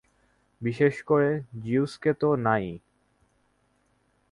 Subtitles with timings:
[0.61, 1.29] বিশেষ করে
[1.61, 2.71] জিউসকে তো না-ই।